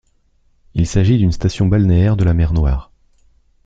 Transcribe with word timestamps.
Il 0.73 0.87
s'agit 0.87 1.19
une 1.21 1.31
station 1.31 1.67
balnéaire 1.67 2.17
de 2.17 2.23
la 2.23 2.33
mer 2.33 2.53
Noire. 2.53 2.91